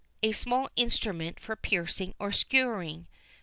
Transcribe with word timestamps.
A 0.23 0.31
small 0.31 0.67
instrument 0.75 1.39
for 1.39 1.55
piercing 1.55 2.15
or 2.17 2.31
skewering. 2.31 3.05